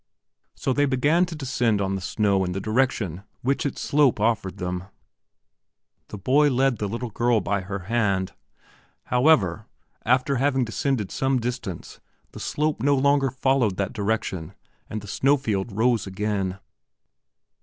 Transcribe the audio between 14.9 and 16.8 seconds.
the snowfield rose again.